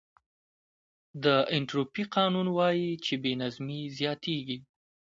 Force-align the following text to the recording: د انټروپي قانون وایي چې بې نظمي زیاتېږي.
د 1.23 1.25
انټروپي 1.55 2.03
قانون 2.15 2.47
وایي 2.57 2.91
چې 3.05 3.13
بې 3.23 3.33
نظمي 3.41 3.81
زیاتېږي. 3.97 4.57